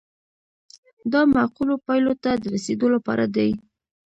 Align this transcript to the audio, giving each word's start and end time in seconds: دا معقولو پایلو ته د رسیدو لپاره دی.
دا 1.11 1.21
معقولو 1.35 1.75
پایلو 1.85 2.13
ته 2.23 2.31
د 2.41 2.43
رسیدو 2.55 2.87
لپاره 2.95 3.25
دی. 3.35 3.51